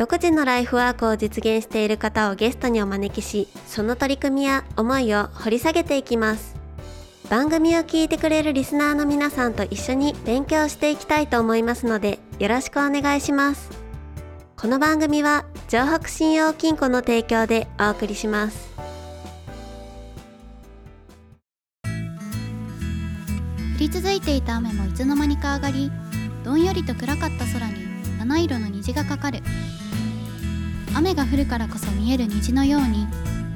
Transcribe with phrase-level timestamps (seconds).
[0.00, 6.56] 独自のライフワークを実現している方をゲストにお招きしその取り組みや思いを掘り下げていきます。
[7.28, 13.68] 番組を聞いてくれるリスナーの皆さんと一緒に勉強していきたいと思いますのでよろしくお願いします。
[14.56, 18.70] この番組は城北信用金庫の提供でお送りします。
[21.84, 21.88] 降
[23.78, 25.92] り続いていた雨もいつの間にか上がり
[26.42, 27.74] どんよりと暗かった空に
[28.18, 29.40] 七色の虹がかかる。
[31.00, 33.06] 雨が降るからこそ見える虹のように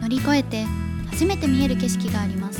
[0.00, 0.64] 乗り越えて
[1.10, 2.58] 初めて見える景色があります。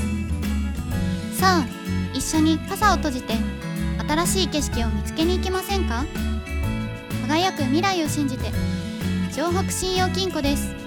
[1.32, 1.66] さあ
[2.12, 3.32] 一緒に傘を閉じて
[4.06, 6.04] 新しい景色を見つけに行きませんか？
[7.26, 8.52] 輝く未来を信じて
[9.32, 10.83] 城北信用金庫です。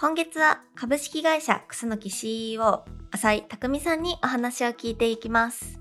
[0.00, 5.80] 今月は株式会社クスノキ CEO 浅井匠さんにお話を聞いていきます。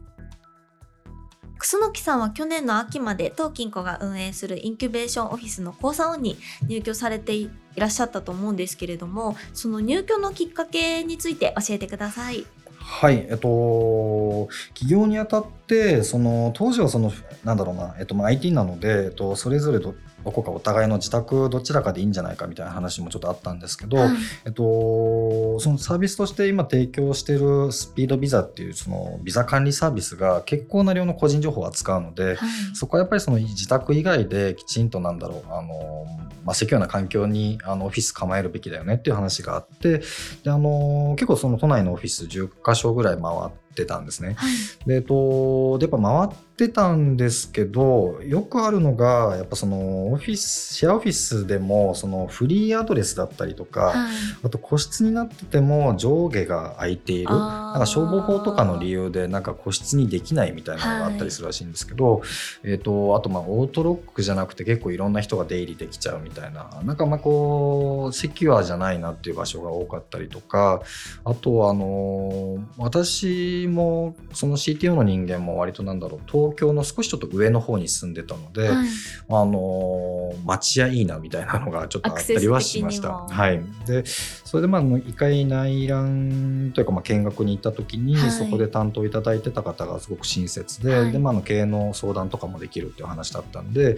[1.59, 6.35] 楠木さんは去年の秋まで当金庫が運営するインキュベーションオフィスの交差音に
[6.67, 12.47] 入居されていらっしゃったと思うんですけれどもその入居のきっかけについて教えてください。
[12.89, 17.11] はい、えっと、起業にあたって、その当時はその、
[17.43, 19.93] なんだろうな、えっと、まあ IT なので、えっと、それぞれど
[20.27, 24.09] どこかお互いの自宅どちらかでいいんじゃないかみたいな話もちょっとあったんですけど、はい。
[24.45, 32.37] えっと、そのサービスとして今提供しているスピードビザっていうそのビザ管理サービスが結構な量の個人情報を扱うので、はい。
[32.73, 36.05] そこはやっぱりその自宅以外できちんとなんだろうあの、
[36.43, 40.01] まあ、セキュアな環境にあのオフィス構えるべきだよねっていう話があって
[40.43, 44.33] であの結構その都内のオフィス10箇所ぐらい回ってたんですね。
[44.35, 44.53] はい。
[44.85, 54.15] でえっと、でやっぱ回ってたんですけどよくあるのがやっぱそのオフィスシェアオフィスでもそのフリーアドレスだったりとか、はい。
[54.43, 62.21] あと個室になってても上下が空いているなんか消防法とかの理由でなんか個室にできないみたいなのがあったりするらしいんですけど、
[62.63, 70.81] えー、とあとまあオートロックじゃなくて結構いろんな人が出入りできちゃうみたいななんかまあこうセキュアじゃないなっていう場所が多かったりとか
[71.23, 78.87] あとはあの私もその CTO の人間も割となんだろう東京の少しちょっと上の方に住んでたので、はい。
[79.29, 83.13] あの町屋いいなみたいなのがちょっとあったりはしました。
[83.13, 83.51] は。
[83.51, 88.31] い、でそれでまああの一回内覧というかまあ見学に行った時に、はい。
[88.31, 91.11] そこで担当いただいてた方がすごく親切で,、はい。
[91.11, 93.95] でまあ、あの経営の相談とかもできるっていう話だったんで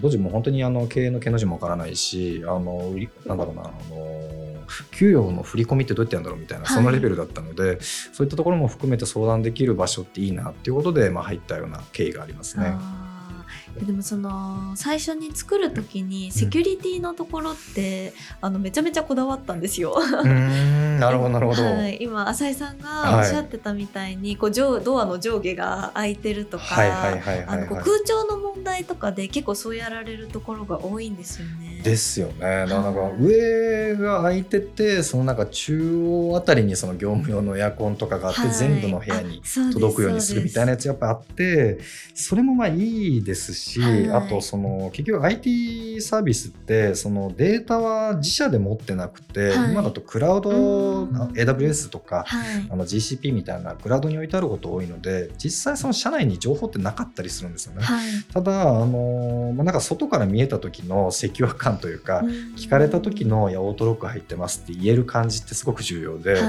[0.00, 2.94] 当時もう本当にあの経営の毛の字もわからないしあの
[3.26, 4.45] なんだろうなあの
[4.90, 12.76] 給与の振り込みってどうやってやるんだろうみたいな、はいそのレベルだったのでそういったところも含めて相談できる場所っていいなっていうことで、まあ、入ったような経緯がありますね。
[13.84, 19.94] でもその最初に作る時にセキュリティのところって、あのめちゃめちゃこだわったんですよ。
[20.98, 21.62] なるほどなるほど。
[21.62, 27.76] はい、今浅井さんがおっしゃってたみたいに、こう上ドアの上下が開いてるとか、はいはいはいはい、あの。
[27.76, 31.80] 空調の問題とかで結構そうやられるところが多いんですよね。
[31.84, 32.40] ですよね。
[32.40, 40.82] なんかはい上が空いてて、そのなんか中央あたりにその業務用のエアコンとかがあって、はい全部の部屋に届くようにするみたいなやつ。
[40.82, 41.78] つやっぱあって、
[42.14, 57.82] それもまあいいですし、はいあとその結局 IT サービスってそのデータは自社で持ってなくて、はい今だとクラウド、うん AWS とか、はいあの GCP みたいなクラウドに置いてあること多いので、実際その社内に情報ってなかったりするんですよね。
[57.82, 58.10] はい。
[58.32, 62.22] ただ、あのまあ、なんか外から見えた時のセキュア感というか、
[62.56, 66.42] 聞かれた時の「いやオートロック入ってます」って言える感じってすごく重要で、はい。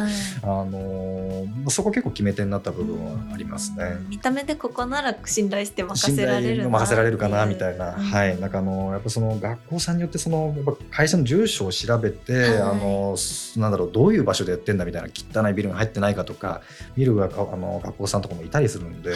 [0.44, 3.98] あのそこ結構決め手になった部分はありますね。
[4.10, 8.02] 見た目でここなら信頼して任せられる任せられるかなみたいな、うん。
[8.02, 12.62] はい、なんかあのやっぱその学校さんによってそのやっぱ会社の住所を調べて、はい。
[12.62, 16.62] あのすなんだろうどういう場所でやってんだみたいな汚いビルが入ってないかとか
[16.96, 19.16] 見るがあの学校さんとかもいたりするんで、は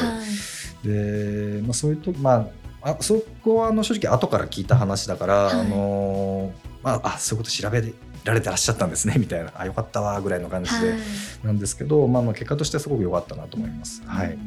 [0.84, 0.88] い。
[0.88, 5.60] で、まあ、そういうとまああそこはあの正直後から聞いた話だから、はい。
[5.60, 6.52] あの
[6.84, 7.94] まあ、あそういうこと調べ
[8.24, 9.52] られてらっしゃったんですねみたいな。
[9.56, 11.00] あよかったわぐらいの感じで、はい。
[11.44, 14.02] なんですけど、まあ、まあ結果としてすごく良かったなと思います。
[14.06, 14.38] はい、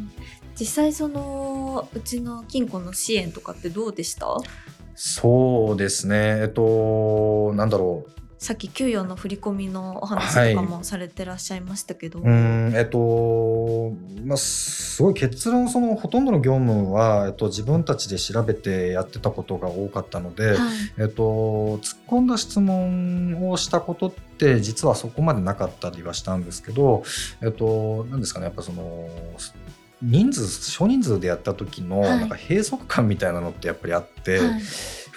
[0.58, 4.26] 実際そのうちの金庫の支援とかってどうでした？
[4.96, 6.40] そうですね。
[6.42, 8.10] えっとなんだろう
[8.44, 20.58] さっき給与の振り込みのお話とかもされてらっしゃいましたけど、うんえっとまあすごい結論そのほとんどの業務は、えっと、自分たちで調べてやってたことが多かったので、はい。
[20.98, 27.02] えっと、突っ込んだ質問をしたことって実はそこまでなかったりはしたんですけど、
[27.42, 29.08] えっと、なんですかねやっぱその
[30.02, 32.18] 人数少人数でやった時のはい。
[32.20, 34.38] なんか閉塞感みたいなのってやっぱりあって。
[34.38, 34.60] はい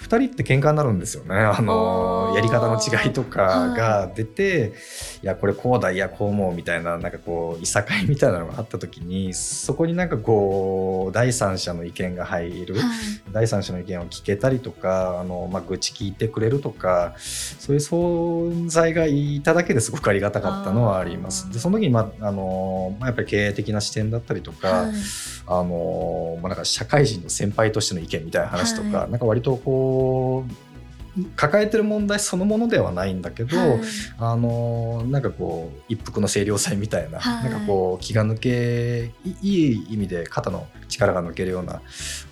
[0.00, 1.34] 2人って喧嘩になるんですよね。
[1.34, 4.72] あのやり方の違いとかが出て、
[5.22, 12.84] い、やこれこうだいやこう思うみたいななんかこういさかいみたいなのがあった時にそこになんかこう第三者の意見が入る、はい。
[13.32, 21.52] 第三者の意見を聞けたりとかあの、まあ、愚痴聞いてくれるとかそういう存在がいただけですごくありがたかったのはあります。
[21.52, 24.92] でその時に、まああのまあ、やっぱり経営的な視点だったりとか、はい。
[25.50, 29.10] あのまあ、なんか社会人の先輩としての意見みたいな話とか、はい。
[29.10, 29.87] なんか割とこう
[31.36, 33.80] 抱えてる問題そのものではないんだけど、はい。
[34.18, 37.50] あのなんかこう一服の清涼剤みたいな,、はい。
[37.50, 41.82] なんかこう気が抜けいいい意味で肩の力が抜けるような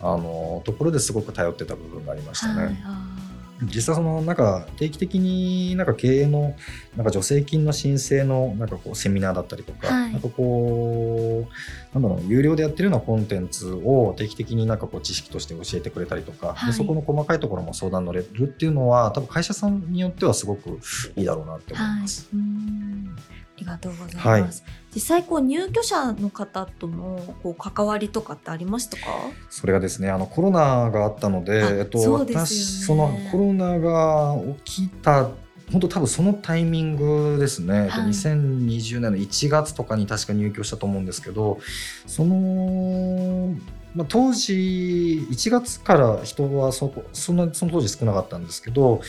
[0.01, 2.65] あのところですごく頼ってた部分がありましたね。
[2.65, 2.77] はい。
[2.85, 3.26] あ
[3.63, 6.55] 実際そのなんか定期的になんか経営の
[6.97, 10.13] なんか助成金の申請のなんかこうセミナーだったりとか、はい。
[10.13, 16.71] なんかこうなんだろう有料でやってるようなコンテンツを定期的になんかこう知識として教えてくれたりとか、はい。
[16.71, 20.79] でそこの細かいところも相談乗れるっていうのは多分会社さんによってはすごく
[21.17, 22.29] いいだろうなって思います。
[22.35, 23.17] ーうん。
[23.17, 24.65] ありがとうございます、
[24.95, 29.03] 実際こう入居者の方とのこう関わりとかってありましたか？
[29.51, 32.35] それがですねあのコロナがあったので、あえっと、そね。
[32.35, 35.29] 私そのコロナが起きた
[35.73, 38.11] 本当多分そのタイミングですね、えっとはい。
[38.11, 41.59] 2020年の1月とかに確か入居したと思うんですけど
[42.07, 43.55] その、
[43.95, 49.01] まあ、当時1月から人はそこそんなその当時少なかったんですけど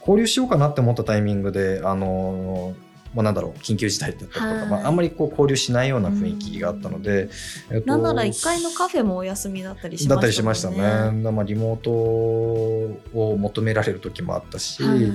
[0.00, 2.74] 交流しようかなって思ったタイミングであの
[3.14, 7.28] まあ、なんだろう緊急事態だったりとか、はいまあ、あんまりこう交流しないような雰囲気があったので、
[7.70, 11.30] えっとなんなら1階のカフェもお休みだったりしましたねだったりしましたね。
[11.30, 15.12] まあ、リモートを求められる時もあったし、はい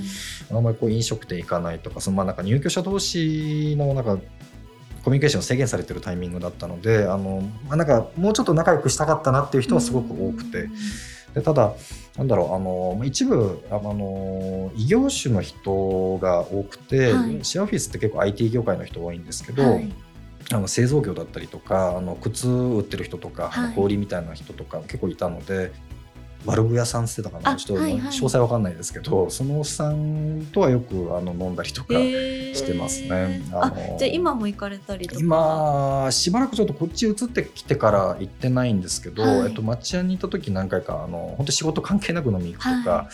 [0.52, 4.18] あんまりこう飲食店行かないとかそのまあなんか入居者同士のなんか
[5.04, 10.70] コミュニケーション制限されてるタイミングだったのであの、まあ、なんかもうちょっと仲良くしたかったなっていう人はすごく多くて。
[11.34, 11.74] でただ
[12.20, 17.46] なんだろうあのまあ一部あの異業種の人が多くて、はい。
[17.46, 19.90] シェアオフィスって結構 IT 業界の人多いんですけど、はい。
[20.52, 23.74] あの製造業だったりとかあの靴売ってる人とか、はい。
[23.74, 25.72] 氷みたいな人とか結構いたので
[26.46, 27.52] バルブ屋さんってたかな？
[27.52, 28.02] あちょっとはいはい。
[28.12, 33.42] 詳細わかんないですけど、そのおっさんとはよくあの飲んだりとか、してますね。
[33.52, 35.22] ああのじゃあ今も行かれたりとか？
[35.22, 39.48] 今しばらくちょっとこっち移ってきてから行ってないんですけど、はい。
[39.48, 43.10] えっと、町屋に行った時何回かあの本当仕事関係なく飲みに行くとか、は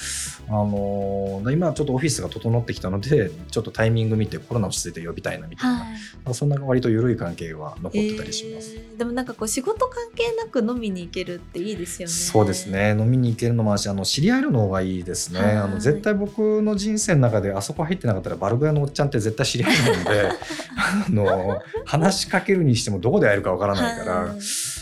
[0.49, 5.93] あの今ちょっとオフィスが整ってきたのでちょっとタイミング見てコロナ落ち着いて呼びたいなみたいな、はい。
[6.23, 8.73] まあそんな割と緩い関係は残ってたりします。
[8.75, 8.97] えー。
[8.97, 12.13] でもなんかこう仕事関係なく飲みに行けるっていいですよね。
[12.13, 12.91] そうですね。
[12.91, 15.57] 飲みに行けるのもあるしあの知り合えるの方がいいですね、はい。
[15.57, 20.29] あの絶対僕の人生の中であそこ入ってなかったらバルブ屋のおっちゃんって絶対知り合えないので
[20.77, 24.39] あの話しかけるにしてもどこで会えるかわからないから、はい。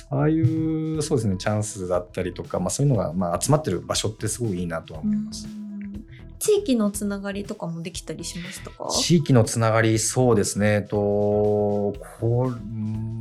[0.09, 5.47] ああいうそうですねチャンスだったりとか、まあ、そういうのが、まあ、集まってる場所ってすごくいいなとは思います。
[5.47, 6.05] うん。
[6.39, 8.89] 地域のつながりとかもできたりしましたか？
[8.91, 10.81] 地域のつながりそうですね。
[10.81, 12.59] とこう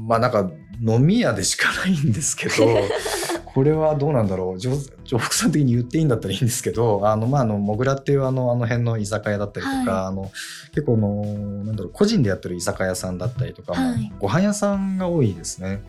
[0.07, 0.51] まあなんか
[0.85, 2.55] 飲み屋でしかないんですけど
[3.55, 4.59] これはどうなんだろう。
[4.59, 4.73] 上
[5.05, 10.07] 上福さん的に言っていいんだったらいいんですけど あのまああのもぐらっていうあのあの辺の居酒屋だったりとか、はい。
[10.07, 10.31] あの
[10.75, 14.13] 結構あのなんだろう個人でやってる居酒屋さんだったりとかも、はい。
[14.19, 15.83] ご飯屋さんが多いですね。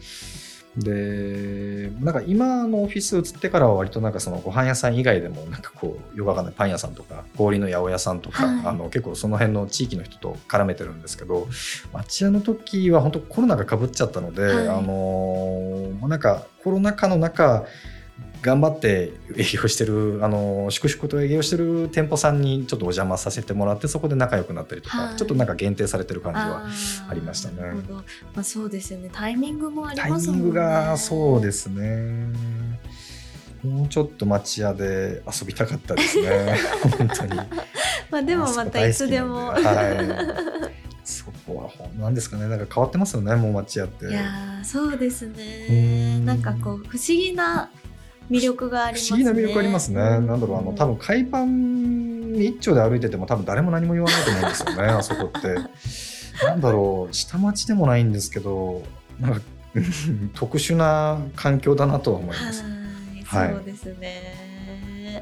[0.78, 8.66] でなんか今のオフィス移ってからは割となんかそのご飯屋さん以外でもなんかこうよくわかんないパン屋さんとか氷の八百屋さんとか、はい。
[8.66, 11.48] あの結構その辺の地域の人と絡めてるんですけど
[11.94, 14.68] 町屋の時は本当コロナがかぶっちゃったので、はい。
[14.68, 17.66] あのまあなんかコロナ禍の中
[18.44, 25.16] 頑張って営業してる、あの粛々と営業してる店舗さんにちょっとお邪魔させてもらってそこで仲良くなったりとか、はい。
[25.16, 27.10] ちょっとなんか限定されてる感じはー。
[27.10, 27.56] ありましたね。
[28.36, 29.10] まあ、そうですよね。
[29.14, 30.44] タイミングもありタイますもんね。
[30.44, 32.34] ミングがそうですね。
[33.64, 36.58] もうちょっと町屋で遊びたかったですね。
[37.00, 37.36] 本当に。
[38.12, 41.04] まあでもまたいつでも、はい。
[41.06, 42.50] そこはほんなんですかね。
[42.50, 44.08] なんか変わってますよねもう町屋って。
[44.08, 46.26] いやーそうですうねん。
[46.26, 47.70] なんかこう不思議な
[48.34, 49.96] 魅力がありますね不思議な魅力ありますね。
[49.96, 55.56] なんだろう、あの、多分海パン一丁で歩いてても、多分誰も何も言わないと思うんですよね、 あそこって。
[56.46, 58.82] なんだろう、下町でもないんですけど、
[59.20, 59.42] なんか
[60.34, 62.64] 特殊な環境だなとは思います。
[63.26, 64.53] はい、はいそうですね。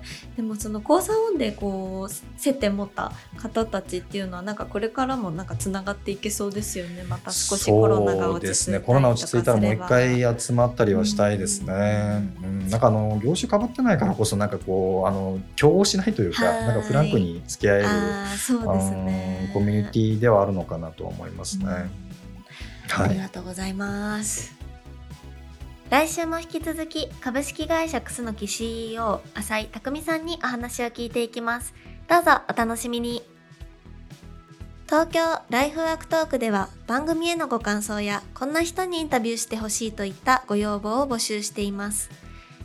[0.01, 7.03] ねでもその交差音でこう接点持った方たちっていうのはなんかこれからもなんかつながっていけそうですよね。
[7.03, 12.69] また少しコロナが落ち着いたりとかすればそうですねコロナ落ち着いたらもう一回集まったりはしたいですね、うん。
[12.69, 16.61] なんかあの業種かぶってないからこそなんかこうあの競合しないというかはい。
[16.65, 17.87] なんかフランクに付き合える
[18.37, 19.51] そうですね。
[19.53, 21.65] コミュニティではあるのかなとは思いますね。
[21.65, 24.53] はい、ありがとうございます。
[25.91, 31.73] 来週も引き続き株式会社クスノキ CEO 浅井匠さんにお話を聞いていきます。
[32.07, 33.23] どうぞお楽しみに。
[34.85, 35.19] 東京
[35.49, 42.09] ライフワークトークでは番組へのご感想やこんな人にインタビューしてほしいといったご要望を募集しています。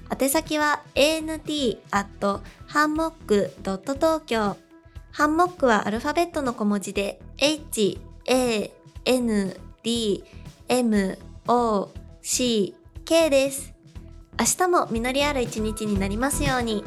[0.08, 1.80] 宛先は ant
[2.68, 4.54] hanmock.tokyo
[5.10, 8.70] ハンモックはアルファベットの小文字で h a
[9.04, 10.24] n d
[10.68, 11.18] m
[11.48, 11.90] o
[12.22, 12.76] c
[13.08, 13.72] K です。
[14.36, 16.82] 明日も実りある一日になりますように。